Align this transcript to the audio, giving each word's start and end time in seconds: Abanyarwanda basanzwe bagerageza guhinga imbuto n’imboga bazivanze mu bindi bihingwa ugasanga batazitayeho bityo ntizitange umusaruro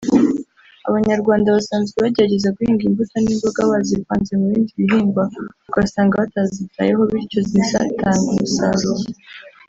Abanyarwanda 0.89 1.55
basanzwe 1.57 1.97
bagerageza 2.05 2.53
guhinga 2.57 2.83
imbuto 2.89 3.15
n’imboga 3.21 3.61
bazivanze 3.71 4.31
mu 4.39 4.45
bindi 4.51 4.71
bihingwa 4.79 5.23
ugasanga 5.69 6.21
batazitayeho 6.23 7.01
bityo 7.11 7.39
ntizitange 7.47 8.23
umusaruro 8.31 9.03